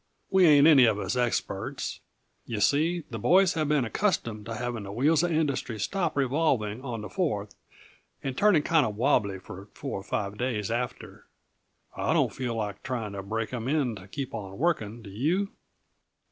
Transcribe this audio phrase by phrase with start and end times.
[0.31, 1.99] We ain't any of us experts.
[2.47, 6.81] Yuh see, the boys have been accustomed to having the wheels of industry stop revolving
[6.83, 7.53] on the Fourth,
[8.23, 11.27] and turning kinda wobbly for four or five days after.
[11.95, 15.51] I don't feel like trying to break 'em in to keep on working do you?"